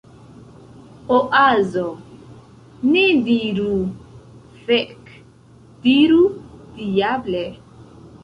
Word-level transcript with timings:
Oazo: 1.17 1.83
"Ne 2.93 3.03
diru 3.27 3.73
"Fek!". 4.69 4.99
Diru 5.83 6.21
"Diable!"" 6.79 7.45